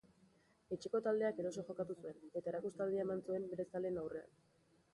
[0.75, 4.35] Etxeko taldeak eroso jokatu zuen, eta erakustaldia eman zuen bere zaleen aurrean.